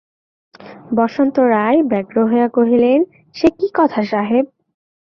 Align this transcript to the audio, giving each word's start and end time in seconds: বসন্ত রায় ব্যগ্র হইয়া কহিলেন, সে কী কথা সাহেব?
বসন্ত 0.97 1.35
রায় 1.53 1.79
ব্যগ্র 1.83 2.17
হইয়া 2.25 2.47
কহিলেন, 2.47 2.99
সে 3.35 3.47
কী 3.57 3.67
কথা 3.73 4.01
সাহেব? 4.03 4.45